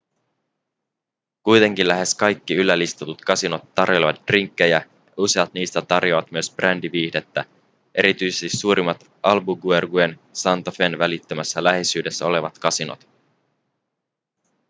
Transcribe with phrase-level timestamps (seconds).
[1.43, 4.81] kuitenkin lähes kaikki yllä listatut kasinot tarjoilevat drinkkejä ja
[5.17, 7.45] useat niistä tarjoavat myös brändiviihdettä
[7.95, 13.07] erityisesti suurimmat albuquerquen ja santa fen välittömässä läheisyydessä olevat kasinot